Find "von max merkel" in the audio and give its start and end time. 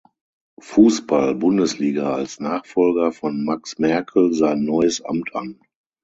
3.11-4.33